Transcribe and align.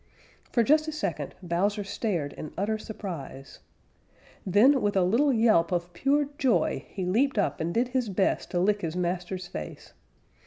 For 0.51 0.63
just 0.63 0.87
a 0.87 0.91
second 0.91 1.35
Bowser 1.43 1.83
stared 1.83 2.33
in 2.33 2.53
utter 2.57 2.79
surprise. 2.79 3.59
Then 4.47 4.81
with 4.81 4.97
a 4.97 5.03
little 5.03 5.31
yelp 5.31 5.71
of 5.71 5.93
pure 5.93 6.29
joy 6.39 6.87
he 6.89 7.05
leaped 7.05 7.37
up 7.37 7.59
and 7.61 7.71
did 7.71 7.89
his 7.89 8.09
best 8.09 8.49
to 8.49 8.59
lick 8.59 8.81
his 8.81 8.95
master's 8.95 9.45
face. 9.45 9.93